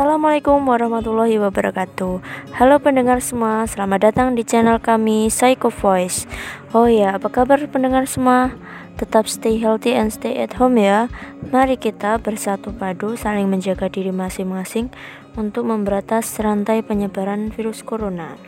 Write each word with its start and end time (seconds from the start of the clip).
Assalamualaikum 0.00 0.64
warahmatullahi 0.64 1.36
wabarakatuh. 1.36 2.24
Halo 2.56 2.80
pendengar 2.80 3.20
semua, 3.20 3.68
selamat 3.68 4.08
datang 4.08 4.32
di 4.32 4.48
channel 4.48 4.80
kami 4.80 5.28
Psycho 5.28 5.68
Voice. 5.68 6.24
Oh 6.72 6.88
ya, 6.88 7.20
apa 7.20 7.28
kabar 7.28 7.60
pendengar 7.68 8.08
semua? 8.08 8.56
Tetap 8.96 9.28
stay 9.28 9.60
healthy 9.60 9.92
and 9.92 10.08
stay 10.08 10.40
at 10.40 10.56
home 10.56 10.80
ya. 10.80 11.12
Mari 11.52 11.76
kita 11.76 12.16
bersatu 12.16 12.72
padu 12.72 13.12
saling 13.12 13.52
menjaga 13.52 13.92
diri 13.92 14.08
masing-masing 14.08 14.88
Untuk 15.36 15.68
memberantas 15.68 16.32
rantai 16.40 16.80
penyebaran 16.80 17.52
virus 17.52 17.84
corona. 17.84 18.40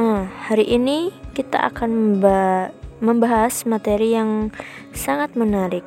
Uh, 0.00 0.32
Hari 0.48 0.64
ini 0.64 1.12
kita 1.36 1.60
akan 1.60 2.24
membahas 3.04 3.68
materi 3.68 4.16
yang 4.16 4.48
sangat 4.96 5.36
menarik 5.36 5.84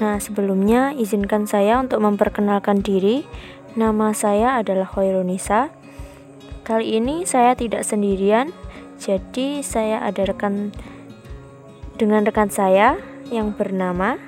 Nah, 0.00 0.16
sebelumnya 0.22 0.96
izinkan 0.96 1.44
saya 1.44 1.76
untuk 1.76 2.00
memperkenalkan 2.00 2.80
diri. 2.80 3.28
Nama 3.76 4.12
saya 4.16 4.60
adalah 4.60 4.88
Khairunisa. 4.88 5.72
Kali 6.62 6.96
ini 6.96 7.26
saya 7.26 7.58
tidak 7.58 7.82
sendirian, 7.82 8.54
jadi 9.02 9.66
saya 9.66 9.98
ada 10.04 10.22
rekan 10.22 10.70
dengan 11.98 12.22
rekan 12.22 12.48
saya 12.48 12.96
yang 13.28 13.50
bernama 13.50 14.20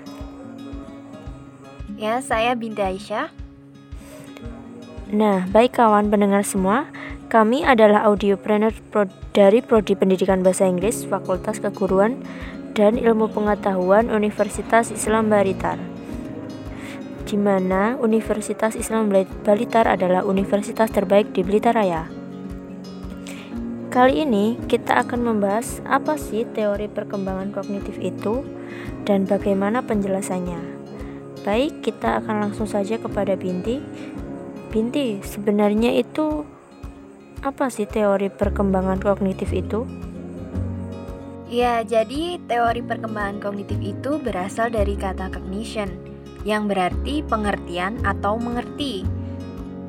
Ya, 1.95 2.19
saya 2.19 2.59
Binti 2.59 2.83
Aisyah. 2.83 3.31
Nah, 5.15 5.47
baik 5.47 5.79
kawan 5.79 6.11
pendengar 6.11 6.43
semua, 6.43 6.91
kami 7.31 7.63
adalah 7.63 8.03
audiopreneur 8.11 8.75
pro 8.91 9.07
dari 9.31 9.63
Prodi 9.63 9.95
Pendidikan 9.95 10.43
Bahasa 10.43 10.67
Inggris 10.67 11.07
Fakultas 11.07 11.63
Keguruan 11.63 12.19
dan 12.75 12.99
Ilmu 12.99 13.31
Pengetahuan 13.31 14.11
Universitas 14.11 14.91
Islam 14.91 15.31
Balitar 15.31 15.95
di 17.25 17.41
mana 17.41 17.97
Universitas 17.99 18.77
Islam 18.77 19.09
Balitar 19.43 19.89
adalah 19.89 20.23
universitas 20.23 20.93
terbaik 20.93 21.33
di 21.33 21.41
Blitar 21.41 21.73
Raya. 21.75 22.07
Kali 23.89 24.27
ini 24.27 24.59
kita 24.69 25.01
akan 25.07 25.35
membahas 25.35 25.81
apa 25.89 26.19
sih 26.21 26.45
teori 26.45 26.91
perkembangan 26.91 27.55
kognitif 27.55 27.97
itu 28.03 28.45
dan 29.09 29.25
bagaimana 29.25 29.81
penjelasannya. 29.87 30.61
Baik, 31.47 31.85
kita 31.85 32.19
akan 32.25 32.49
langsung 32.49 32.67
saja 32.67 32.99
kepada 32.99 33.39
Binti. 33.39 33.79
Binti, 34.73 35.23
sebenarnya 35.23 35.95
itu 35.95 36.43
apa 37.45 37.71
sih 37.71 37.87
teori 37.87 38.33
perkembangan 38.33 38.99
kognitif 38.99 39.55
itu? 39.55 39.87
Ya, 41.55 41.87
jadi 41.87 42.43
teori 42.51 42.83
perkembangan 42.83 43.39
kognitif 43.39 43.79
itu 43.79 44.19
berasal 44.19 44.75
dari 44.75 44.99
kata 44.99 45.31
cognition, 45.31 45.87
yang 46.43 46.67
berarti 46.67 47.23
pengertian 47.23 48.03
atau 48.03 48.35
mengerti. 48.43 49.07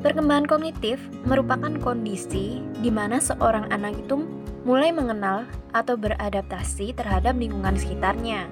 Perkembangan 0.06 0.46
kognitif 0.46 1.02
merupakan 1.26 1.74
kondisi 1.82 2.62
di 2.86 2.94
mana 2.94 3.18
seorang 3.18 3.74
anak 3.74 3.98
itu 3.98 4.30
mulai 4.62 4.94
mengenal 4.94 5.50
atau 5.74 5.98
beradaptasi 5.98 6.94
terhadap 6.94 7.34
lingkungan 7.34 7.74
sekitarnya. 7.74 8.46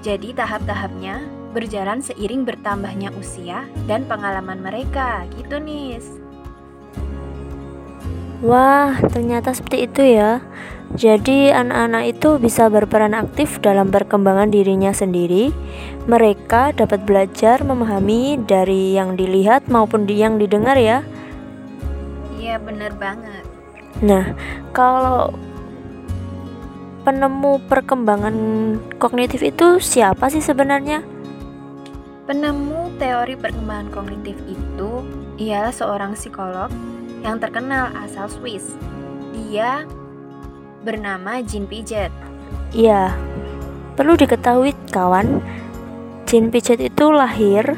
Jadi 0.00 0.32
tahap-tahapnya 0.32 1.20
berjalan 1.52 2.00
seiring 2.00 2.48
bertambahnya 2.48 3.12
usia 3.20 3.68
dan 3.84 4.08
pengalaman 4.08 4.64
mereka, 4.64 5.28
gitu 5.36 5.60
nih. 5.60 6.00
Wah, 8.38 8.94
ternyata 9.10 9.50
seperti 9.50 9.90
itu 9.90 10.02
ya. 10.14 10.38
Jadi, 10.94 11.50
anak-anak 11.50 12.04
itu 12.16 12.38
bisa 12.38 12.70
berperan 12.70 13.12
aktif 13.12 13.58
dalam 13.58 13.90
perkembangan 13.90 14.48
dirinya 14.48 14.94
sendiri. 14.94 15.50
Mereka 16.06 16.78
dapat 16.78 17.02
belajar 17.02 17.60
memahami 17.66 18.38
dari 18.46 18.94
yang 18.94 19.18
dilihat 19.18 19.66
maupun 19.66 20.06
yang 20.06 20.38
didengar, 20.38 20.78
ya. 20.78 21.02
Iya, 22.38 22.62
benar 22.62 22.94
banget. 22.94 23.42
Nah, 24.06 24.32
kalau 24.70 25.34
penemu 27.02 27.58
perkembangan 27.66 28.36
kognitif 29.02 29.42
itu 29.42 29.82
siapa 29.82 30.30
sih 30.30 30.40
sebenarnya? 30.40 31.02
Penemu 32.30 32.92
teori 33.02 33.34
perkembangan 33.34 33.88
kognitif 33.90 34.38
itu 34.46 35.02
ialah 35.42 35.74
seorang 35.74 36.14
psikolog 36.14 36.68
yang 37.22 37.42
terkenal 37.42 37.90
asal 38.04 38.28
Swiss. 38.30 38.76
Dia 39.34 39.86
bernama 40.82 41.42
Jean 41.42 41.66
Piaget. 41.66 42.12
Iya, 42.72 43.12
perlu 43.96 44.14
diketahui 44.14 44.76
kawan, 44.92 45.40
Jean 46.28 46.52
Piaget 46.52 46.80
itu 46.92 47.08
lahir 47.10 47.76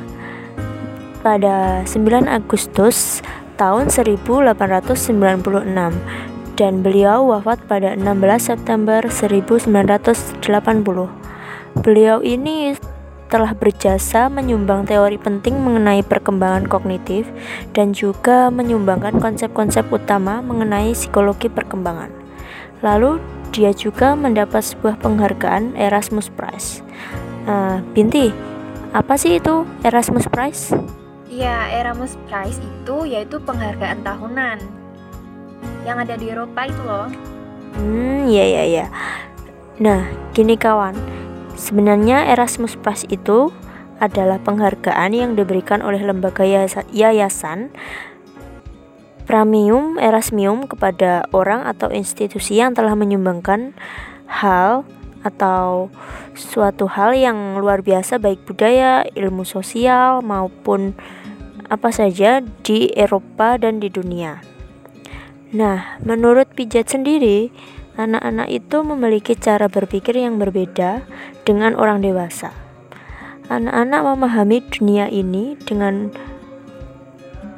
pada 1.23 1.85
9 1.85 2.27
Agustus 2.27 3.21
tahun 3.61 3.93
1896 3.93 5.05
dan 6.57 6.85
beliau 6.85 7.25
wafat 7.29 7.61
pada 7.69 7.97
16 7.97 8.53
September 8.53 9.01
1980. 9.09 10.45
Beliau 11.81 12.19
ini 12.21 12.75
telah 13.31 13.55
berjasa 13.55 14.27
menyumbang 14.27 14.85
teori 14.91 15.15
penting 15.15 15.55
mengenai 15.63 16.03
perkembangan 16.03 16.67
kognitif 16.67 17.31
dan 17.71 17.95
juga 17.95 18.51
menyumbangkan 18.51 19.23
konsep-konsep 19.23 19.87
utama 19.89 20.43
mengenai 20.43 20.91
psikologi 20.93 21.47
perkembangan. 21.47 22.11
Lalu 22.83 23.23
dia 23.55 23.71
juga 23.71 24.19
mendapat 24.19 24.67
sebuah 24.67 24.99
penghargaan 24.99 25.79
Erasmus 25.79 26.27
Prize. 26.27 26.83
Uh, 27.47 27.79
Binti, 27.95 28.35
apa 28.91 29.15
sih 29.15 29.39
itu 29.39 29.63
Erasmus 29.87 30.27
Prize? 30.27 30.75
Ya, 31.31 31.71
Erasmus 31.71 32.19
Prize 32.27 32.59
itu 32.59 33.07
yaitu 33.07 33.39
penghargaan 33.39 34.03
tahunan 34.03 34.59
yang 35.87 36.03
ada 36.03 36.19
di 36.19 36.35
Eropa 36.35 36.67
itu 36.67 36.83
loh. 36.83 37.07
Hmm, 37.79 38.27
ya 38.27 38.43
ya 38.43 38.65
ya. 38.67 38.87
Nah, 39.79 40.05
gini 40.37 40.59
kawan, 40.59 40.93
sebenarnya 41.61 42.33
Erasmus 42.33 42.81
Prize 42.81 43.05
itu 43.13 43.53
adalah 44.01 44.41
penghargaan 44.41 45.13
yang 45.13 45.37
diberikan 45.37 45.85
oleh 45.85 46.01
lembaga 46.01 46.41
yayasan 46.89 47.69
Premium 49.29 50.01
Erasmium 50.01 50.67
kepada 50.67 51.29
orang 51.31 51.63
atau 51.69 51.93
institusi 51.93 52.59
yang 52.59 52.75
telah 52.75 52.97
menyumbangkan 52.99 53.77
hal 54.27 54.83
atau 55.21 55.93
suatu 56.33 56.89
hal 56.89 57.13
yang 57.13 57.61
luar 57.61 57.85
biasa 57.85 58.17
baik 58.17 58.43
budaya, 58.49 59.05
ilmu 59.13 59.45
sosial 59.45 60.25
maupun 60.25 60.97
apa 61.71 61.95
saja 61.95 62.43
di 62.43 62.91
Eropa 62.97 63.55
dan 63.61 63.79
di 63.79 63.87
dunia. 63.87 64.43
Nah, 65.55 66.01
menurut 66.03 66.51
Pijat 66.51 66.91
sendiri, 66.91 67.55
anak-anak 68.01 68.49
itu 68.49 68.81
memiliki 68.81 69.37
cara 69.37 69.69
berpikir 69.69 70.17
yang 70.17 70.41
berbeda 70.41 71.05
dengan 71.45 71.77
orang 71.77 72.01
dewasa. 72.01 72.57
Anak-anak 73.53 74.01
memahami 74.07 74.65
dunia 74.73 75.11
ini 75.13 75.59
dengan 75.61 76.09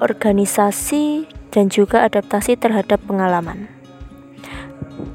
organisasi 0.02 1.30
dan 1.54 1.70
juga 1.70 2.02
adaptasi 2.02 2.58
terhadap 2.58 2.98
pengalaman. 3.06 3.70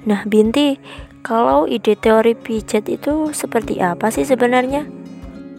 Nah, 0.07 0.23
Binti, 0.23 0.79
kalau 1.25 1.67
ide 1.67 1.99
teori 1.99 2.31
pijat 2.31 2.87
itu 2.87 3.35
seperti 3.35 3.83
apa 3.83 4.07
sih 4.13 4.23
sebenarnya? 4.23 4.87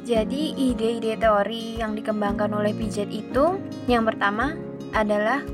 Jadi, 0.09 0.57
ide-ide 0.57 1.21
teori 1.21 1.77
yang 1.77 1.93
dikembangkan 1.93 2.49
oleh 2.57 2.73
pijat 2.73 3.13
itu 3.13 3.61
yang 3.85 4.09
pertama 4.09 4.57
adalah 4.97 5.45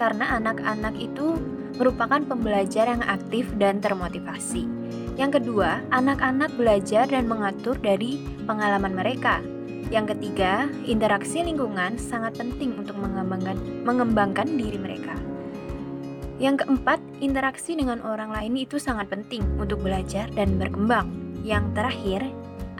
karena 0.00 0.40
anak-anak 0.40 0.96
itu 0.96 1.36
merupakan 1.78 2.22
pembelajar 2.22 2.86
yang 2.90 3.02
aktif 3.04 3.50
dan 3.58 3.82
termotivasi. 3.82 4.66
Yang 5.14 5.42
kedua, 5.42 5.82
anak-anak 5.94 6.50
belajar 6.58 7.06
dan 7.06 7.30
mengatur 7.30 7.78
dari 7.78 8.18
pengalaman 8.46 8.94
mereka. 8.94 9.38
Yang 9.92 10.16
ketiga, 10.16 10.66
interaksi 10.88 11.44
lingkungan 11.44 12.00
sangat 12.00 12.34
penting 12.34 12.74
untuk 12.74 12.98
mengembangkan, 12.98 13.54
mengembangkan 13.86 14.48
diri 14.58 14.78
mereka. 14.80 15.14
Yang 16.42 16.66
keempat, 16.66 16.98
interaksi 17.22 17.78
dengan 17.78 18.02
orang 18.02 18.34
lain 18.34 18.58
itu 18.58 18.82
sangat 18.82 19.06
penting 19.06 19.46
untuk 19.54 19.78
belajar 19.86 20.26
dan 20.34 20.58
berkembang. 20.58 21.14
Yang 21.46 21.64
terakhir, 21.78 22.20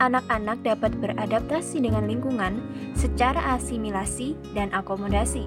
anak-anak 0.03 0.59
dapat 0.67 0.91
beradaptasi 0.99 1.87
dengan 1.87 2.11
lingkungan 2.11 2.59
secara 2.99 3.55
asimilasi 3.55 4.35
dan 4.59 4.75
akomodasi. 4.75 5.47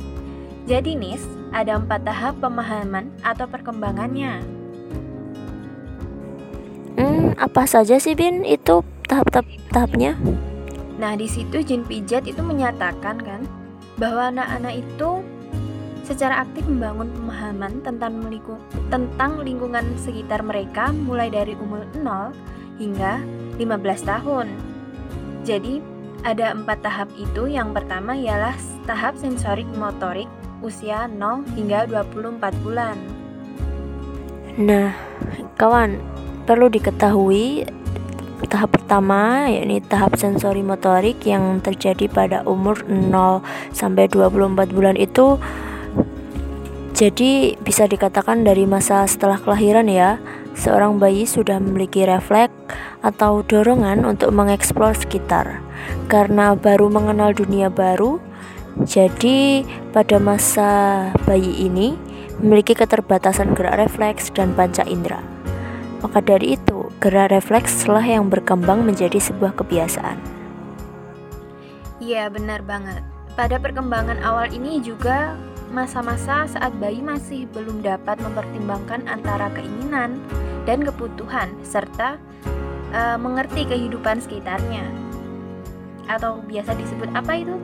Jadi, 0.68 1.00
Nis, 1.00 1.24
ada 1.56 1.80
empat 1.80 2.04
tahap 2.04 2.44
pemahaman 2.44 3.08
atau 3.24 3.48
perkembangannya. 3.48 4.44
Hmm, 7.00 7.32
apa 7.40 7.64
saja 7.64 7.96
sih, 7.96 8.20
Bin? 8.20 8.44
Itu 8.44 8.84
tahap-tahapnya? 9.08 10.20
Nah, 11.00 11.16
di 11.16 11.24
situ 11.24 11.64
Jin 11.64 11.88
Pijat 11.88 12.28
itu 12.28 12.44
menyatakan 12.44 13.16
kan 13.16 13.48
bahwa 13.96 14.28
anak-anak 14.28 14.84
itu 14.84 15.24
secara 16.04 16.44
aktif 16.44 16.68
membangun 16.68 17.16
pemahaman 17.16 17.80
tentang 17.80 18.28
lingkung, 18.28 18.60
tentang 18.92 19.40
lingkungan 19.40 19.88
sekitar 20.04 20.44
mereka 20.44 20.92
mulai 20.92 21.32
dari 21.32 21.56
umur 21.56 21.88
0 21.96 22.36
hingga 22.76 23.24
15 23.56 24.04
tahun. 24.04 24.52
Jadi, 25.48 25.80
ada 26.28 26.52
empat 26.52 26.84
tahap 26.84 27.08
itu. 27.16 27.48
Yang 27.48 27.80
pertama 27.80 28.20
ialah 28.20 28.58
tahap 28.84 29.16
sensorik 29.16 29.70
motorik 29.80 30.28
usia 30.62 31.06
0 31.10 31.46
hingga 31.54 31.86
24 31.90 32.64
bulan. 32.66 32.98
Nah, 34.58 34.94
kawan, 35.58 36.02
perlu 36.50 36.72
diketahui 36.72 37.68
tahap 38.48 38.78
pertama 38.78 39.50
yakni 39.50 39.82
tahap 39.82 40.14
sensori 40.14 40.62
motorik 40.62 41.20
yang 41.26 41.58
terjadi 41.60 42.06
pada 42.06 42.46
umur 42.46 42.86
0 42.86 43.42
sampai 43.74 44.06
24 44.08 44.70
bulan 44.72 44.94
itu 44.94 45.42
jadi 46.98 47.54
bisa 47.62 47.86
dikatakan 47.86 48.42
dari 48.42 48.66
masa 48.66 49.06
setelah 49.06 49.38
kelahiran 49.38 49.86
ya, 49.86 50.18
seorang 50.58 50.98
bayi 50.98 51.30
sudah 51.30 51.62
memiliki 51.62 52.02
refleks 52.10 52.58
atau 53.06 53.46
dorongan 53.46 54.02
untuk 54.02 54.34
mengeksplor 54.34 54.98
sekitar. 54.98 55.62
Karena 56.10 56.58
baru 56.58 56.90
mengenal 56.90 57.38
dunia 57.38 57.70
baru, 57.70 58.18
jadi 58.86 59.66
pada 59.90 60.22
masa 60.22 60.70
bayi 61.26 61.66
ini 61.66 61.98
memiliki 62.38 62.78
keterbatasan 62.78 63.58
gerak 63.58 63.82
refleks 63.82 64.30
dan 64.30 64.54
panca 64.54 64.86
indera. 64.86 65.24
Maka 66.06 66.22
dari 66.22 66.54
itu, 66.54 66.94
gerak 67.02 67.34
refleks 67.34 67.90
lah 67.90 68.06
yang 68.06 68.30
berkembang 68.30 68.86
menjadi 68.86 69.18
sebuah 69.18 69.58
kebiasaan. 69.58 70.22
Iya, 71.98 72.30
benar 72.30 72.62
banget. 72.62 73.02
Pada 73.34 73.58
perkembangan 73.58 74.22
awal 74.22 74.54
ini 74.54 74.78
juga 74.78 75.34
masa-masa 75.74 76.46
saat 76.46 76.72
bayi 76.78 77.02
masih 77.02 77.50
belum 77.50 77.82
dapat 77.82 78.22
mempertimbangkan 78.22 79.10
antara 79.10 79.50
keinginan 79.58 80.22
dan 80.70 80.86
kebutuhan 80.86 81.52
serta 81.66 82.22
e, 82.94 83.02
mengerti 83.18 83.66
kehidupan 83.66 84.22
sekitarnya. 84.22 84.86
Atau 86.06 86.46
biasa 86.46 86.78
disebut 86.78 87.10
apa 87.18 87.34
itu? 87.42 87.58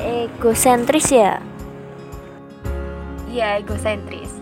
Egosentris 0.00 1.08
ya? 1.12 1.40
Iya, 3.30 3.60
egosentris. 3.60 4.32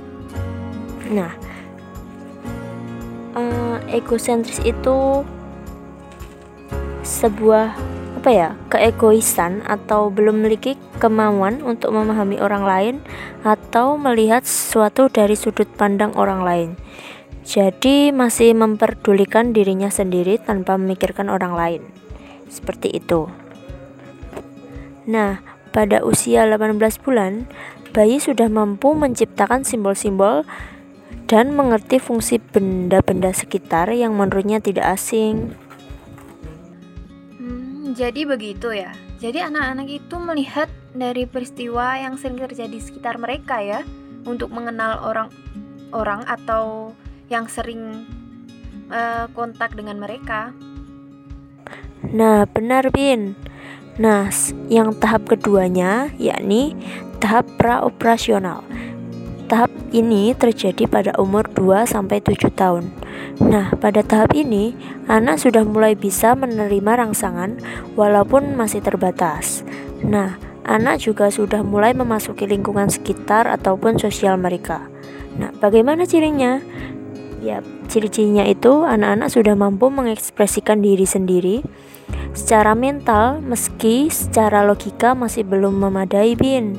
Nah, 1.11 1.35
e, 3.35 3.43
egosentris 3.91 4.63
itu 4.63 5.27
sebuah 7.05 7.75
apa 8.25 8.31
ya 8.33 8.51
keegoisan 8.73 9.61
atau 9.69 10.09
belum 10.09 10.41
memiliki 10.41 10.81
kemauan 10.97 11.61
untuk 11.61 11.93
memahami 11.93 12.41
orang 12.41 12.65
lain 12.65 12.95
atau 13.45 14.01
melihat 14.01 14.49
sesuatu 14.49 15.13
dari 15.13 15.37
sudut 15.37 15.69
pandang 15.77 16.17
orang 16.17 16.41
lain. 16.41 16.71
Jadi 17.45 18.09
masih 18.09 18.57
memperdulikan 18.57 19.53
dirinya 19.53 19.93
sendiri 19.93 20.41
tanpa 20.41 20.81
memikirkan 20.81 21.29
orang 21.29 21.53
lain. 21.53 21.83
Seperti 22.49 22.97
itu. 22.97 23.44
Nah, 25.05 25.45
pada 25.75 26.01
usia 26.07 26.47
18 26.49 26.81
bulan, 27.03 27.45
bayi 27.93 28.19
sudah 28.19 28.49
mampu 28.49 28.97
menciptakan 28.97 29.63
simbol-simbol 29.63 30.47
dan 31.29 31.57
mengerti 31.57 31.97
fungsi 31.99 32.39
benda-benda 32.41 33.33
sekitar 33.33 33.89
yang 33.93 34.17
menurutnya 34.17 34.61
tidak 34.61 34.99
asing. 34.99 35.57
Jadi 37.95 38.27
begitu 38.27 38.75
ya. 38.75 38.91
Jadi 39.23 39.39
anak-anak 39.39 39.87
itu 39.87 40.19
melihat 40.19 40.67
dari 40.91 41.31
peristiwa 41.31 41.95
yang 41.95 42.19
sering 42.19 42.43
terjadi 42.43 42.75
di 42.75 42.83
sekitar 42.83 43.23
mereka 43.23 43.63
ya 43.63 43.87
untuk 44.27 44.51
mengenal 44.51 44.99
orang-orang 45.07 46.27
atau 46.27 46.91
yang 47.31 47.47
sering 47.47 48.03
uh, 48.91 49.31
kontak 49.31 49.79
dengan 49.79 50.03
mereka. 50.03 50.51
Nah, 52.11 52.45
benar 52.51 52.91
Bin. 52.91 53.39
Nah, 53.95 54.27
yang 54.67 54.91
tahap 54.99 55.31
keduanya 55.31 56.11
yakni 56.19 56.75
tahap 57.23 57.47
praoperasional. 57.63 58.67
Tahap 59.47 59.71
ini 59.95 60.35
terjadi 60.35 60.91
pada 60.91 61.15
umur 61.15 61.47
2 61.55 61.87
sampai 61.87 62.19
7 62.19 62.51
tahun. 62.51 62.91
Nah, 63.39 63.71
pada 63.79 64.03
tahap 64.03 64.35
ini, 64.35 64.75
anak 65.07 65.39
sudah 65.39 65.63
mulai 65.63 65.95
bisa 65.95 66.35
menerima 66.35 67.07
rangsangan 67.07 67.61
walaupun 67.95 68.59
masih 68.59 68.83
terbatas. 68.83 69.63
Nah, 70.03 70.43
anak 70.67 71.07
juga 71.07 71.31
sudah 71.31 71.63
mulai 71.63 71.95
memasuki 71.95 72.51
lingkungan 72.51 72.91
sekitar 72.91 73.47
ataupun 73.47 74.01
sosial 74.01 74.35
mereka. 74.41 74.91
Nah, 75.39 75.55
bagaimana 75.63 76.03
cirinya? 76.03 76.59
Ya, 77.45 77.61
ciri-cirinya 77.87 78.49
itu 78.49 78.83
anak-anak 78.83 79.29
sudah 79.29 79.55
mampu 79.55 79.93
mengekspresikan 79.93 80.81
diri 80.81 81.05
sendiri 81.05 81.61
secara 82.35 82.75
mental 82.75 83.41
meski 83.41 84.11
secara 84.11 84.67
logika 84.67 85.15
masih 85.15 85.47
belum 85.47 85.79
memadai, 85.79 86.35
Bin. 86.35 86.75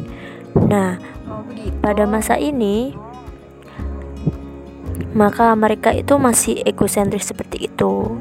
Nah, 0.56 1.00
pada 1.80 2.04
masa 2.06 2.36
ini 2.38 2.94
maka 5.16 5.56
mereka 5.56 5.96
itu 5.96 6.19
masih 6.19 6.60
egosentris 6.68 7.31
seperti 7.31 7.72
itu. 7.72 8.19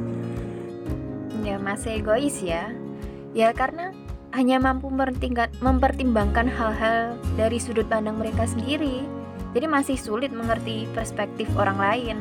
Ya, 1.42 1.58
masih 1.58 1.98
egois 1.98 2.38
ya. 2.38 2.70
Ya 3.34 3.50
karena 3.50 3.90
hanya 4.30 4.62
mampu 4.62 4.90
mempertimbangkan 5.58 6.46
hal-hal 6.46 7.18
dari 7.34 7.58
sudut 7.58 7.90
pandang 7.90 8.18
mereka 8.18 8.46
sendiri. 8.46 9.02
Jadi 9.54 9.66
masih 9.66 9.98
sulit 9.98 10.30
mengerti 10.30 10.86
perspektif 10.94 11.50
orang 11.54 11.78
lain. 11.78 12.18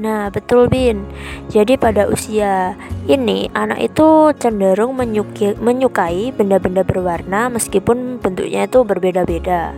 Nah, 0.00 0.32
betul 0.32 0.72
Bin. 0.72 1.04
Jadi 1.52 1.76
pada 1.76 2.08
usia 2.08 2.76
ini 3.08 3.52
anak 3.52 3.92
itu 3.92 4.32
cenderung 4.40 4.96
menyukai, 4.96 5.58
menyukai 5.60 6.32
benda-benda 6.32 6.80
berwarna 6.82 7.52
meskipun 7.52 8.20
bentuknya 8.20 8.64
itu 8.64 8.80
berbeda-beda 8.82 9.76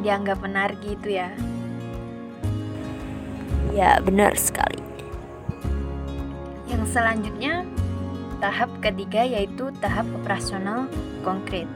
dianggap 0.00 0.40
menarik 0.40 0.80
gitu 0.82 1.20
ya. 1.20 1.30
Ya, 3.70 4.02
benar 4.02 4.34
sekali. 4.34 4.82
Yang 6.66 6.90
selanjutnya, 6.90 7.62
tahap 8.42 8.72
ketiga 8.82 9.22
yaitu 9.22 9.70
tahap 9.78 10.08
operasional 10.16 10.90
konkret. 11.22 11.68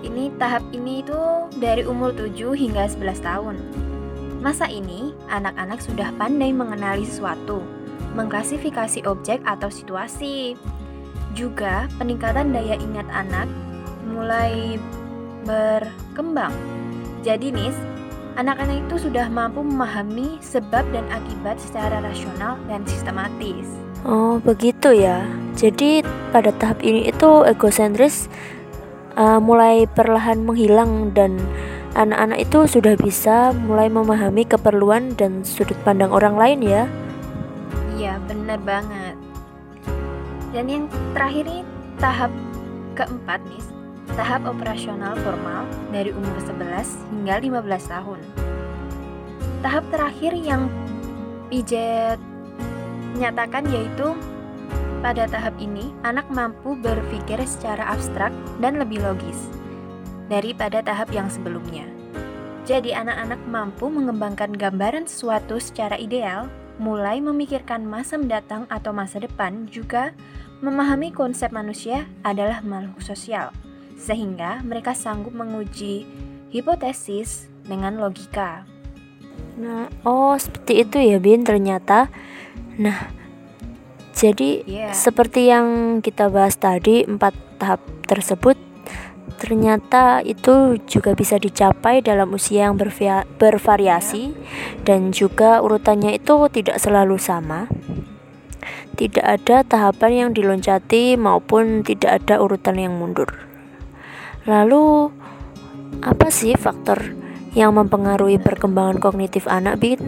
Ini 0.00 0.32
tahap 0.40 0.64
ini 0.72 1.04
itu 1.04 1.20
dari 1.60 1.84
umur 1.84 2.16
7 2.16 2.56
hingga 2.56 2.88
11 2.88 3.20
tahun. 3.20 3.56
Masa 4.40 4.66
ini, 4.72 5.12
anak-anak 5.28 5.84
sudah 5.84 6.10
pandai 6.16 6.52
mengenali 6.52 7.04
sesuatu, 7.04 7.60
mengklasifikasi 8.16 9.04
objek 9.04 9.44
atau 9.44 9.68
situasi. 9.68 10.56
Juga 11.36 11.86
peningkatan 12.00 12.50
daya 12.50 12.74
ingat 12.80 13.06
anak 13.12 13.46
mulai 14.08 14.80
berkembang 15.44 16.56
jadi 17.20 17.52
Nis, 17.52 17.76
anak-anak 18.40 18.88
itu 18.88 19.08
sudah 19.08 19.28
mampu 19.28 19.60
memahami 19.60 20.40
sebab 20.40 20.88
dan 20.88 21.04
akibat 21.12 21.60
secara 21.60 22.00
rasional 22.00 22.56
dan 22.64 22.80
sistematis. 22.88 23.68
Oh, 24.08 24.40
begitu 24.40 24.96
ya. 24.96 25.20
Jadi 25.52 26.00
pada 26.32 26.48
tahap 26.56 26.80
ini 26.80 27.12
itu 27.12 27.44
egosentris 27.44 28.32
uh, 29.20 29.36
mulai 29.36 29.84
perlahan 29.84 30.40
menghilang 30.40 31.12
dan 31.12 31.36
anak-anak 31.94 32.38
itu 32.46 32.58
sudah 32.70 32.94
bisa 32.94 33.50
mulai 33.54 33.90
memahami 33.90 34.46
keperluan 34.46 35.14
dan 35.18 35.42
sudut 35.42 35.76
pandang 35.82 36.14
orang 36.14 36.38
lain 36.38 36.60
ya. 36.62 36.82
Iya, 37.98 38.16
benar 38.30 38.58
banget. 38.62 39.16
Dan 40.50 40.64
yang 40.66 40.84
terakhir 41.14 41.46
ini 41.46 41.62
tahap 41.98 42.32
keempat 42.98 43.40
nih, 43.46 43.64
tahap 44.14 44.42
operasional 44.46 45.14
formal 45.22 45.66
dari 45.94 46.10
umur 46.10 46.38
11 46.42 46.86
hingga 47.14 47.34
15 47.42 47.92
tahun. 47.92 48.20
Tahap 49.60 49.84
terakhir 49.92 50.32
yang 50.34 50.70
Pijet 51.50 52.22
nyatakan 53.18 53.66
yaitu 53.74 54.14
pada 55.02 55.26
tahap 55.26 55.58
ini 55.58 55.90
anak 56.06 56.30
mampu 56.30 56.78
berpikir 56.78 57.42
secara 57.42 57.90
abstrak 57.90 58.30
dan 58.62 58.78
lebih 58.78 59.02
logis 59.02 59.50
daripada 60.30 60.80
tahap 60.80 61.10
yang 61.10 61.26
sebelumnya. 61.26 61.84
Jadi 62.64 62.94
anak-anak 62.94 63.40
mampu 63.50 63.90
mengembangkan 63.90 64.54
gambaran 64.54 65.10
sesuatu 65.10 65.58
secara 65.58 65.98
ideal, 65.98 66.46
mulai 66.78 67.18
memikirkan 67.18 67.82
masa 67.82 68.14
mendatang 68.16 68.64
atau 68.70 68.94
masa 68.94 69.18
depan 69.18 69.66
juga 69.66 70.14
memahami 70.62 71.10
konsep 71.10 71.50
manusia 71.50 72.06
adalah 72.22 72.62
makhluk 72.62 73.02
sosial 73.02 73.50
sehingga 74.00 74.64
mereka 74.64 74.96
sanggup 74.96 75.36
menguji 75.36 76.08
hipotesis 76.48 77.52
dengan 77.68 78.00
logika. 78.00 78.64
Nah, 79.60 79.92
oh 80.08 80.32
seperti 80.40 80.88
itu 80.88 80.96
ya 80.96 81.20
Bin 81.20 81.44
ternyata. 81.44 82.08
Nah, 82.80 83.12
jadi 84.16 84.64
yeah. 84.64 84.92
seperti 84.96 85.52
yang 85.52 86.00
kita 86.00 86.32
bahas 86.32 86.56
tadi 86.56 87.04
empat 87.04 87.36
tahap 87.60 87.84
tersebut 88.08 88.56
ternyata 89.38 90.24
itu 90.24 90.80
juga 90.88 91.14
bisa 91.14 91.38
dicapai 91.38 92.02
dalam 92.02 92.34
usia 92.34 92.66
yang 92.66 92.80
bervariasi 93.38 94.34
dan 94.82 95.14
juga 95.14 95.62
urutannya 95.62 96.16
itu 96.18 96.34
tidak 96.50 96.82
selalu 96.82 97.20
sama. 97.20 97.70
tidak 99.00 99.24
ada 99.24 99.64
tahapan 99.64 100.12
yang 100.12 100.30
diloncati 100.36 101.16
maupun 101.16 101.80
tidak 101.80 102.20
ada 102.20 102.36
urutan 102.36 102.76
yang 102.76 103.00
mundur. 103.00 103.32
Lalu, 104.44 105.08
apa 106.04 106.28
sih 106.28 106.52
faktor 106.52 107.16
yang 107.56 107.72
mempengaruhi 107.80 108.36
perkembangan 108.36 109.00
kognitif 109.00 109.48
anak, 109.48 109.80
Bin? 109.80 110.00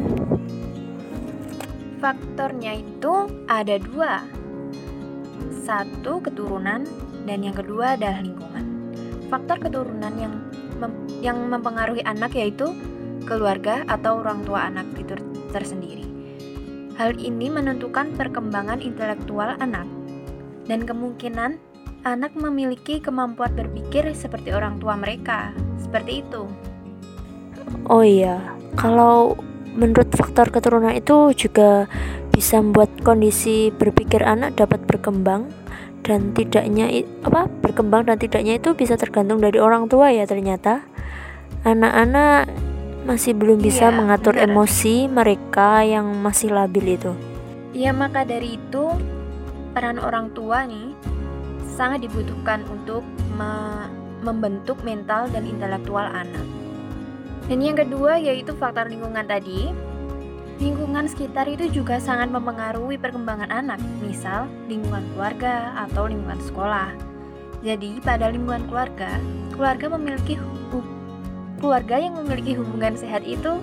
Faktornya 2.05 2.77
itu 2.85 3.33
ada 3.49 3.81
dua. 3.81 4.29
Satu, 5.65 6.21
keturunan, 6.21 6.85
dan 7.25 7.39
yang 7.41 7.57
kedua 7.57 7.97
adalah 7.97 8.21
lingkungan. 8.21 8.52
Faktor 9.33 9.65
keturunan 9.65 10.13
yang 10.21 10.45
mem 10.77 10.93
yang 11.25 11.41
mempengaruhi 11.49 12.05
anak 12.05 12.37
yaitu 12.37 12.77
keluarga 13.25 13.81
atau 13.89 14.21
orang 14.21 14.45
tua 14.45 14.69
anak 14.69 14.85
itu 15.01 15.17
tersendiri. 15.49 16.05
Hal 17.01 17.17
ini 17.17 17.49
menentukan 17.49 18.13
perkembangan 18.13 18.85
intelektual 18.85 19.57
anak 19.57 19.89
dan 20.69 20.85
kemungkinan 20.85 21.57
anak 22.05 22.37
memiliki 22.37 23.01
kemampuan 23.01 23.57
berpikir 23.57 24.13
seperti 24.13 24.53
orang 24.53 24.77
tua 24.77 25.01
mereka. 25.01 25.57
Seperti 25.81 26.21
itu. 26.21 26.45
Oh 27.89 28.05
iya, 28.05 28.37
kalau 28.77 29.41
menurut 29.73 30.13
faktor 30.13 30.53
keturunan 30.53 30.93
itu 30.93 31.33
juga 31.33 31.89
bisa 32.29 32.61
membuat 32.61 32.93
kondisi 33.01 33.73
berpikir 33.73 34.21
anak 34.21 34.61
dapat 34.61 34.85
berkembang 34.85 35.49
dan 36.03 36.35
tidaknya 36.35 36.91
apa 37.23 37.47
berkembang 37.63 38.11
dan 38.11 38.19
tidaknya 38.19 38.59
itu 38.59 38.75
bisa 38.75 38.99
tergantung 38.99 39.39
dari 39.39 39.63
orang 39.63 39.87
tua 39.87 40.11
ya 40.11 40.27
ternyata 40.27 40.83
anak-anak 41.63 42.51
masih 43.03 43.35
belum 43.35 43.59
bisa 43.59 43.91
iya, 43.91 43.95
mengatur 43.95 44.35
bener. 44.39 44.51
emosi 44.51 45.11
mereka 45.11 45.83
yang 45.83 46.07
masih 46.23 46.55
labil 46.55 46.99
itu. 46.99 47.13
Ya 47.75 47.91
maka 47.91 48.23
dari 48.23 48.59
itu 48.59 48.85
peran 49.75 49.99
orang 49.99 50.31
tua 50.37 50.67
nih 50.69 50.95
sangat 51.75 52.07
dibutuhkan 52.07 52.63
untuk 52.71 53.03
me 53.35 53.87
membentuk 54.23 54.79
mental 54.87 55.27
dan 55.35 55.43
intelektual 55.43 56.07
anak. 56.07 56.47
Dan 57.51 57.59
yang 57.59 57.75
kedua 57.75 58.23
yaitu 58.23 58.55
faktor 58.55 58.87
lingkungan 58.87 59.27
tadi. 59.27 59.75
Lingkungan 60.61 61.09
sekitar 61.09 61.49
itu 61.49 61.73
juga 61.73 61.97
sangat 61.97 62.29
mempengaruhi 62.29 63.01
perkembangan 63.01 63.49
anak, 63.49 63.81
misal 64.05 64.45
lingkungan 64.69 65.01
keluarga 65.15 65.73
atau 65.89 66.05
lingkungan 66.11 66.43
sekolah. 66.45 66.93
Jadi, 67.63 68.03
pada 68.03 68.27
lingkungan 68.29 68.67
keluarga, 68.67 69.23
keluarga 69.55 69.87
memiliki 69.95 70.35
keluarga 71.63 72.03
yang 72.03 72.19
memiliki 72.19 72.59
hubungan 72.59 72.99
sehat 72.99 73.23
itu 73.23 73.63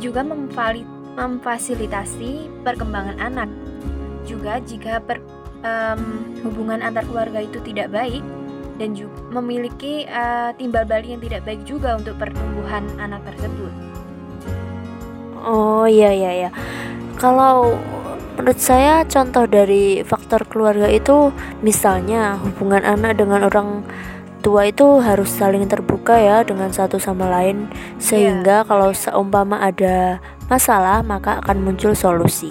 juga 0.00 0.24
memfasilitasi 0.24 2.48
perkembangan 2.64 3.20
anak. 3.20 3.52
Juga 4.24 4.64
jika 4.64 4.96
per, 5.04 5.20
um, 5.60 6.32
hubungan 6.40 6.80
antar 6.80 7.04
keluarga 7.04 7.44
itu 7.44 7.60
tidak 7.60 7.92
baik 7.92 8.24
dan 8.80 8.96
juga 8.96 9.12
memiliki 9.28 10.08
uh, 10.08 10.56
timbal 10.56 10.88
balik 10.88 11.12
yang 11.12 11.20
tidak 11.20 11.44
baik 11.44 11.60
juga 11.68 12.00
untuk 12.00 12.16
pertumbuhan 12.16 12.88
anak 12.96 13.20
tersebut. 13.28 13.89
Oh 15.40 15.88
iya 15.88 16.12
iya 16.12 16.48
ya. 16.48 16.50
Kalau 17.16 17.76
menurut 18.36 18.60
saya 18.60 19.04
contoh 19.04 19.44
dari 19.44 20.00
faktor 20.00 20.48
keluarga 20.48 20.88
itu 20.88 21.28
misalnya 21.60 22.40
hubungan 22.40 22.80
anak 22.80 23.20
dengan 23.20 23.44
orang 23.44 23.84
tua 24.40 24.72
itu 24.72 25.04
harus 25.04 25.28
saling 25.28 25.68
terbuka 25.68 26.16
ya 26.16 26.40
dengan 26.40 26.72
satu 26.72 26.96
sama 26.96 27.28
lain 27.28 27.68
sehingga 28.00 28.64
yeah. 28.64 28.66
kalau 28.66 28.96
seumpama 28.96 29.60
ada 29.60 30.16
masalah 30.48 31.04
maka 31.04 31.44
akan 31.44 31.60
muncul 31.60 31.92
solusi. 31.92 32.48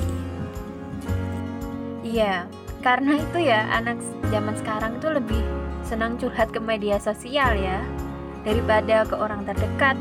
Iya, 2.05 2.45
karena 2.85 3.17
itu 3.17 3.37
ya 3.41 3.65
anak 3.73 3.97
zaman 4.29 4.53
sekarang 4.57 4.97
itu 5.01 5.07
lebih 5.09 5.41
senang 5.81 6.21
curhat 6.21 6.53
ke 6.53 6.61
media 6.61 7.01
sosial 7.01 7.57
ya 7.57 7.81
daripada 8.45 9.05
ke 9.09 9.15
orang 9.17 9.41
terdekat, 9.45 9.97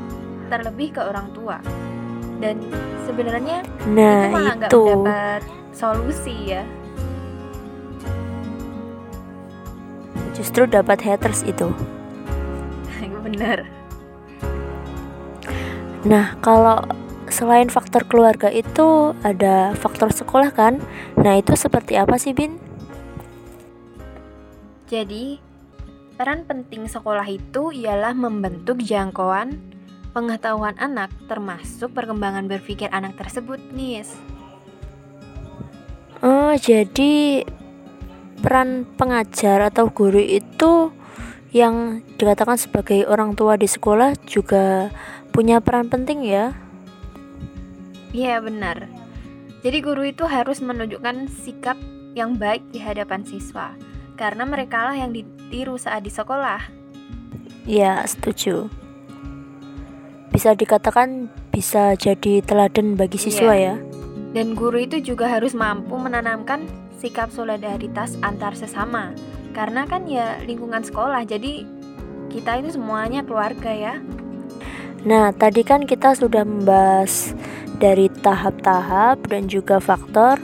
terlebih 0.53 0.93
ke 0.93 1.01
orang 1.01 1.33
tua. 1.33 1.59
Dan 2.39 2.63
sebenarnya 3.03 3.67
nah, 3.91 4.31
itu 4.31 4.35
malah 4.35 4.55
nggak 4.57 4.71
dapat 4.71 5.43
solusi 5.75 6.55
ya. 6.55 6.63
justru 10.39 10.71
dapat 10.71 11.03
haters 11.03 11.43
itu. 11.43 11.67
Bener. 13.27 13.67
Nah, 16.07 16.39
kalau 16.39 16.87
selain 17.27 17.67
faktor 17.67 18.07
keluarga 18.07 18.47
itu 18.47 19.19
ada 19.27 19.75
faktor 19.75 20.15
sekolah 20.15 20.55
kan? 20.55 20.79
Nah, 21.19 21.43
itu 21.43 21.59
seperti 21.59 21.99
apa 21.99 22.15
sih, 22.23 22.31
Bin? 22.31 22.63
Jadi, 24.87 25.43
peran 26.15 26.47
penting 26.47 26.87
sekolah 26.87 27.27
itu 27.27 27.75
ialah 27.75 28.15
membentuk 28.15 28.79
jangkauan 28.81 29.59
pengetahuan 30.19 30.75
anak 30.83 31.15
termasuk 31.31 31.95
perkembangan 31.95 32.51
berpikir 32.51 32.91
anak 32.91 33.15
tersebut, 33.15 33.63
Nis. 33.71 34.19
Oh, 36.19 36.51
jadi 36.59 37.47
peran 38.43 38.83
pengajar 38.99 39.63
atau 39.71 39.87
guru 39.87 40.19
itu 40.19 40.91
yang 41.55 42.03
dikatakan 42.19 42.59
sebagai 42.59 43.07
orang 43.07 43.39
tua 43.39 43.55
di 43.55 43.71
sekolah 43.71 44.19
juga 44.27 44.91
punya 45.31 45.63
peran 45.63 45.87
penting 45.87 46.27
ya. 46.27 46.51
Iya 48.11 48.43
benar. 48.43 48.91
Jadi 49.63 49.79
guru 49.79 50.03
itu 50.03 50.27
harus 50.27 50.59
menunjukkan 50.59 51.31
sikap 51.31 51.79
yang 52.19 52.35
baik 52.35 52.67
di 52.75 52.83
hadapan 52.83 53.23
siswa 53.23 53.79
karena 54.19 54.43
mereka 54.43 54.91
lah 54.91 54.99
yang 54.99 55.15
ditiru 55.15 55.79
saat 55.79 56.03
di 56.03 56.11
sekolah. 56.11 56.59
Iya, 57.63 58.03
setuju. 58.11 58.67
Bisa 60.39 60.55
dikatakan 60.55 61.27
bisa 61.51 61.99
jadi 61.99 62.39
teladan 62.47 62.95
bagi 62.95 63.19
siswa 63.19 63.59
ya. 63.59 63.75
ya. 63.75 63.77
Dan 64.31 64.55
guru 64.55 64.79
itu 64.79 65.03
juga 65.03 65.27
harus 65.27 65.51
mampu 65.51 65.99
menanamkan 65.99 66.63
sikap 66.99 67.35
solidaritas 67.35 68.15
antar 68.23 68.55
sesama 68.55 69.15
karena 69.59 69.87
kan 69.87 70.07
ya 70.07 70.39
lingkungan 70.47 70.87
sekolah 70.87 71.27
jadi 71.27 71.67
kita 72.31 72.63
ini 72.63 72.71
semuanya 72.75 73.27
keluarga 73.27 73.71
ya 73.71 73.95
nah 75.03 75.31
tadi 75.31 75.63
kan 75.63 75.87
kita 75.87 76.19
sudah 76.19 76.43
membahas 76.43 77.35
dari 77.79 78.11
tahap-tahap 78.11 79.23
dan 79.31 79.47
juga 79.47 79.79
faktor 79.79 80.43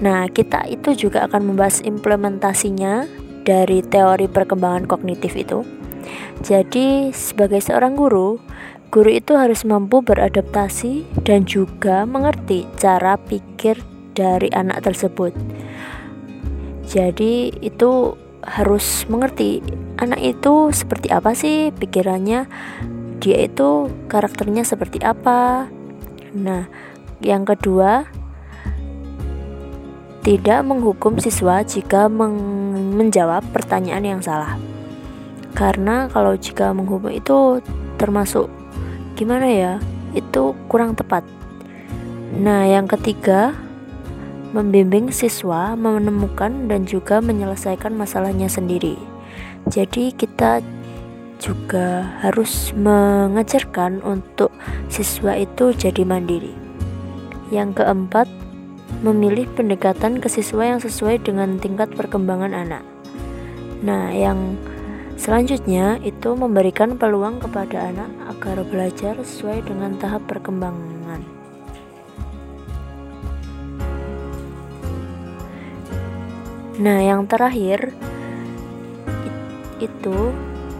nah 0.00 0.28
kita 0.28 0.68
itu 0.68 1.08
juga 1.08 1.24
akan 1.24 1.52
membahas 1.52 1.80
implementasinya 1.80 3.08
dari 3.44 3.80
teori 3.80 4.28
perkembangan 4.28 4.84
kognitif 4.84 5.32
itu 5.32 5.64
jadi 6.44 7.12
sebagai 7.16 7.64
seorang 7.64 7.96
guru 7.96 8.36
guru 8.96 9.12
itu 9.12 9.36
harus 9.36 9.68
mampu 9.68 10.00
beradaptasi 10.00 11.04
dan 11.20 11.44
juga 11.44 12.08
mengerti 12.08 12.64
cara 12.80 13.20
pikir 13.20 13.76
dari 14.16 14.48
anak 14.56 14.88
tersebut 14.88 15.36
jadi 16.86 17.52
itu 17.60 18.16
harus 18.46 19.04
mengerti 19.10 19.58
anak 19.98 20.22
itu 20.22 20.70
seperti 20.70 21.10
apa 21.10 21.34
sih 21.34 21.74
pikirannya, 21.74 22.46
dia 23.18 23.38
itu 23.42 23.90
karakternya 24.06 24.62
seperti 24.62 25.02
apa. 25.02 25.66
Nah, 26.30 26.70
yang 27.18 27.42
kedua, 27.42 28.06
tidak 30.22 30.60
menghukum 30.62 31.18
siswa 31.18 31.66
jika 31.66 32.06
meng 32.06 32.38
menjawab 32.94 33.42
pertanyaan 33.50 34.04
yang 34.16 34.20
salah. 34.22 34.54
Karena 35.56 36.06
kalau 36.12 36.36
jika 36.38 36.70
menghukum 36.70 37.10
itu 37.10 37.64
termasuk 37.96 38.46
gimana 39.16 39.48
ya? 39.48 39.72
Itu 40.12 40.52
kurang 40.68 40.92
tepat. 40.92 41.24
Nah, 42.36 42.68
yang 42.68 42.84
ketiga, 42.84 43.56
membimbing 44.52 45.08
siswa 45.08 45.72
menemukan 45.72 46.68
dan 46.68 46.84
juga 46.84 47.24
menyelesaikan 47.24 47.96
masalahnya 47.96 48.52
sendiri. 48.52 49.00
Jadi 49.66 50.12
kita 50.12 50.60
juga 51.40 52.16
harus 52.24 52.72
mengajarkan 52.76 54.00
untuk 54.04 54.52
siswa 54.92 55.36
itu 55.36 55.72
jadi 55.72 56.04
mandiri. 56.04 56.52
Yang 57.48 57.82
keempat, 57.82 58.28
memilih 59.04 59.44
pendekatan 59.52 60.22
ke 60.22 60.28
siswa 60.30 60.76
yang 60.76 60.80
sesuai 60.80 61.20
dengan 61.20 61.60
tingkat 61.60 61.92
perkembangan 61.92 62.56
anak. 62.56 62.84
Nah, 63.84 64.08
yang 64.12 64.56
selanjutnya 65.16 65.98
itu 66.04 66.36
memberikan 66.36 66.94
peluang 67.00 67.40
kepada 67.42 67.90
anak 67.92 68.10
agar 68.36 68.62
belajar 68.68 69.14
sesuai 69.20 69.66
dengan 69.66 69.96
tahap 69.96 70.24
perkembangan. 70.30 71.20
Nah, 76.76 77.00
yang 77.00 77.24
terakhir 77.24 77.96
itu 79.80 80.18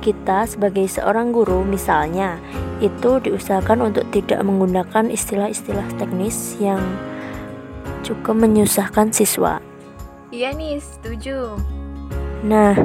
kita 0.04 0.44
sebagai 0.44 0.84
seorang 0.86 1.32
guru 1.32 1.64
misalnya 1.64 2.36
itu 2.84 3.16
diusahakan 3.24 3.90
untuk 3.90 4.04
tidak 4.12 4.44
menggunakan 4.44 5.08
istilah-istilah 5.08 5.88
teknis 5.96 6.60
yang 6.60 6.80
cukup 8.04 8.36
menyusahkan 8.36 9.10
siswa. 9.10 9.58
Iya 10.28 10.52
nih, 10.52 10.76
setuju. 10.78 11.56
Nah, 12.44 12.76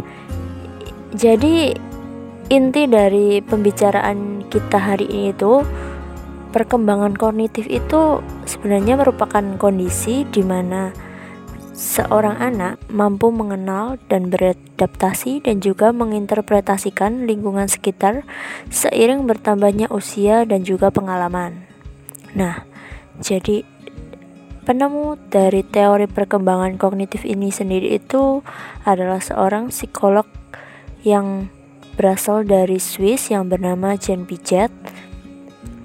jadi 1.12 1.75
inti 2.51 2.84
dari 2.88 3.39
pembicaraan 3.39 4.48
kita 4.51 4.80
hari 4.80 5.08
ini 5.08 5.32
itu 5.32 5.63
perkembangan 6.51 7.15
kognitif 7.15 7.63
itu 7.72 8.20
sebenarnya 8.44 9.00
merupakan 9.00 9.44
kondisi 9.56 10.27
di 10.27 10.44
mana 10.44 10.91
seorang 11.72 12.38
anak 12.38 12.77
mampu 12.91 13.32
mengenal 13.32 13.96
dan 14.12 14.27
beradaptasi 14.27 15.41
dan 15.48 15.63
juga 15.63 15.96
menginterpretasikan 15.96 17.25
lingkungan 17.25 17.72
sekitar 17.72 18.27
seiring 18.68 19.25
bertambahnya 19.25 19.88
usia 19.89 20.44
dan 20.44 20.68
juga 20.68 20.91
pengalaman. 20.91 21.65
Nah, 22.36 22.68
jadi 23.18 23.63
penemu 24.68 25.18
dari 25.32 25.65
teori 25.65 26.06
perkembangan 26.06 26.77
kognitif 26.77 27.25
ini 27.25 27.50
sendiri 27.50 27.98
itu 27.98 28.46
adalah 28.86 29.24
seorang 29.24 29.74
psikolog 29.74 30.27
yang 31.01 31.50
berasal 31.96 32.48
dari 32.48 32.77
Swiss 32.77 33.29
yang 33.29 33.51
bernama 33.51 34.00
Jean 34.00 34.25
Piaget 34.25 34.72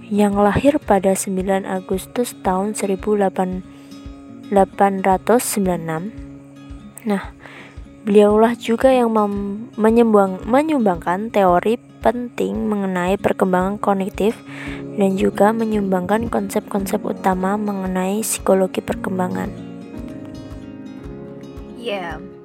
yang 0.06 0.38
lahir 0.38 0.78
pada 0.78 1.18
9 1.18 1.66
Agustus 1.66 2.38
tahun 2.46 2.78
1800 2.78 3.76
896. 4.50 7.06
Nah, 7.06 7.22
beliaulah 8.06 8.54
juga 8.54 8.94
yang 8.94 9.10
menyumbang, 9.74 10.46
menyumbangkan 10.46 11.34
teori 11.34 11.78
penting 12.02 12.70
mengenai 12.70 13.18
perkembangan 13.18 13.82
kognitif 13.82 14.38
dan 14.94 15.18
juga 15.18 15.50
menyumbangkan 15.50 16.30
konsep-konsep 16.30 17.02
utama 17.02 17.58
mengenai 17.58 18.22
psikologi 18.22 18.78
perkembangan. 18.78 19.50
Yeah. 21.82 22.35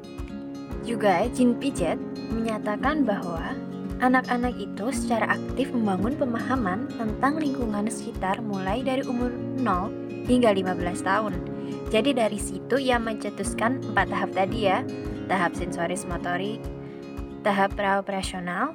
Juga 0.81 1.25
Jean 1.33 1.57
Piaget 1.57 1.97
menyatakan 2.33 3.05
bahwa 3.05 3.53
anak-anak 4.01 4.57
itu 4.57 4.89
secara 4.89 5.37
aktif 5.37 5.69
membangun 5.69 6.17
pemahaman 6.17 6.89
tentang 6.97 7.37
lingkungan 7.37 7.85
sekitar 7.89 8.41
mulai 8.41 8.81
dari 8.81 9.05
umur 9.05 9.29
0 9.61 10.25
hingga 10.25 10.53
15 10.53 11.05
tahun 11.05 11.33
jadi 11.91 12.15
dari 12.15 12.39
situ 12.39 12.79
ia 12.79 12.95
mencetuskan 12.95 13.83
empat 13.91 14.07
tahap 14.15 14.31
tadi 14.31 14.71
ya, 14.71 14.79
tahap 15.27 15.51
sensoris 15.59 16.07
motorik, 16.07 16.63
tahap 17.43 17.75
praoperasional, 17.75 18.71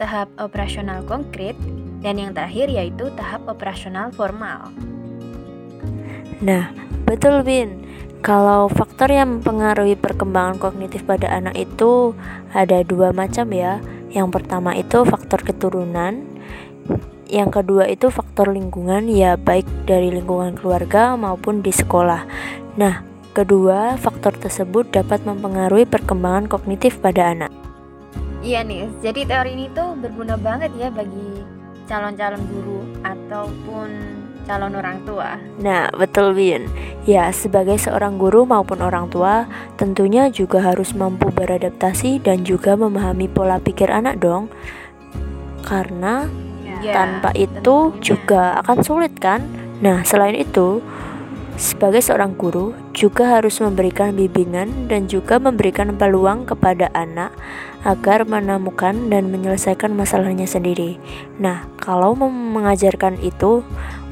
tahap 0.00 0.32
operasional 0.40 1.04
konkret, 1.04 1.52
dan 2.00 2.16
yang 2.16 2.32
terakhir 2.32 2.72
yaitu 2.72 3.12
tahap 3.20 3.44
operasional 3.52 4.08
formal. 4.16 4.72
Nah, 6.40 6.72
betul 7.04 7.44
Bin. 7.44 7.83
Kalau 8.24 8.72
faktor 8.72 9.12
yang 9.12 9.36
mempengaruhi 9.36 10.00
perkembangan 10.00 10.56
kognitif 10.56 11.04
pada 11.04 11.28
anak 11.28 11.60
itu 11.60 12.16
ada 12.56 12.80
dua 12.80 13.12
macam 13.12 13.52
ya. 13.52 13.84
Yang 14.08 14.40
pertama 14.40 14.72
itu 14.72 15.04
faktor 15.04 15.44
keturunan, 15.44 16.24
yang 17.28 17.52
kedua 17.52 17.84
itu 17.84 18.08
faktor 18.08 18.48
lingkungan 18.48 19.12
ya 19.12 19.36
baik 19.36 19.68
dari 19.84 20.08
lingkungan 20.08 20.56
keluarga 20.56 21.20
maupun 21.20 21.60
di 21.60 21.68
sekolah. 21.68 22.24
Nah, 22.80 23.04
kedua 23.36 24.00
faktor 24.00 24.32
tersebut 24.40 24.88
dapat 24.88 25.20
mempengaruhi 25.28 25.84
perkembangan 25.84 26.48
kognitif 26.48 27.04
pada 27.04 27.28
anak. 27.28 27.52
Iya 28.40 28.64
nih, 28.64 28.88
jadi 29.04 29.20
teori 29.28 29.50
ini 29.52 29.66
tuh 29.76 30.00
berguna 30.00 30.40
banget 30.40 30.72
ya 30.80 30.88
bagi 30.88 31.44
calon-calon 31.84 32.40
guru 32.48 32.80
ataupun 33.04 33.88
calon 34.44 34.76
orang 34.76 35.00
tua. 35.08 35.40
Nah, 35.60 35.88
betul 35.96 36.36
Win. 36.36 36.68
Ya, 37.04 37.28
sebagai 37.36 37.76
seorang 37.76 38.16
guru 38.16 38.48
maupun 38.48 38.80
orang 38.80 39.12
tua, 39.12 39.44
tentunya 39.76 40.32
juga 40.32 40.64
harus 40.64 40.96
mampu 40.96 41.28
beradaptasi 41.28 42.24
dan 42.24 42.48
juga 42.48 42.80
memahami 42.80 43.28
pola 43.28 43.60
pikir 43.60 43.92
anak 43.92 44.24
dong. 44.24 44.48
Karena 45.64 46.24
ya, 46.84 46.92
tanpa 46.92 47.30
itu 47.32 47.92
tentunya. 47.96 48.02
juga 48.04 48.60
akan 48.60 48.78
sulit 48.84 49.16
kan 49.16 49.40
nah 49.82 50.00
selain 50.06 50.36
itu 50.36 50.80
sebagai 51.54 52.02
seorang 52.02 52.34
guru 52.34 52.74
juga 52.90 53.38
harus 53.38 53.62
memberikan 53.62 54.10
bimbingan 54.10 54.90
dan 54.90 55.06
juga 55.06 55.38
memberikan 55.38 55.94
peluang 55.94 56.50
kepada 56.50 56.90
anak 56.98 57.30
agar 57.86 58.26
menemukan 58.26 59.06
dan 59.06 59.30
menyelesaikan 59.30 59.94
masalahnya 59.94 60.50
sendiri. 60.50 60.98
Nah, 61.38 61.68
kalau 61.78 62.18
mengajarkan 62.18 63.22
itu, 63.22 63.62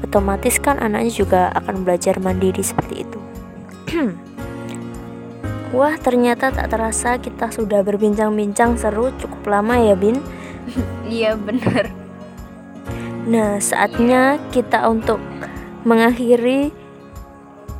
otomatis 0.03 0.59
kan 0.59 0.77
anaknya 0.77 1.11
juga 1.11 1.41
akan 1.55 1.87
belajar 1.87 2.19
mandiri 2.19 2.61
seperti 2.61 3.07
itu. 3.07 3.19
Wah, 5.73 5.97
ternyata 5.97 6.53
tak 6.53 6.69
terasa 6.69 7.17
kita 7.17 7.49
sudah 7.49 7.81
berbincang-bincang 7.81 8.77
seru 8.77 9.09
cukup 9.17 9.49
lama 9.49 9.79
ya, 9.79 9.97
Bin. 9.97 10.21
Iya, 11.09 11.35
benar. 11.35 11.91
Nah, 13.27 13.61
saatnya 13.61 14.39
kita 14.49 14.87
untuk 14.89 15.19
mengakhiri 15.83 16.71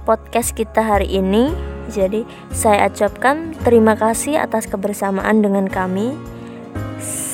podcast 0.03 0.53
kita 0.53 0.83
hari 0.83 1.21
ini. 1.21 1.53
Jadi, 1.91 2.27
saya 2.51 2.87
ucapkan 2.87 3.55
terima 3.63 3.95
kasih 3.95 4.39
atas 4.39 4.67
kebersamaan 4.67 5.43
dengan 5.43 5.67
kami. 5.67 6.15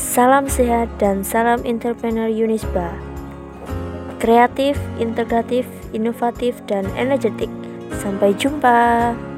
Salam 0.10 0.49
sehat 0.49 0.89
dan 0.97 1.21
salam 1.21 1.62
entrepreneur 1.65 2.30
Unisba. 2.30 3.09
Kreatif, 4.19 4.75
integratif, 4.99 5.63
inovatif, 5.95 6.60
dan 6.67 6.84
energetik. 6.99 7.49
Sampai 8.03 8.36
jumpa. 8.36 9.29